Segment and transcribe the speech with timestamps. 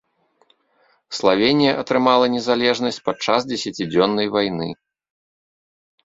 [1.17, 4.71] Славенія атрымала незалежнасць падчас дзесяцідзённай вайны.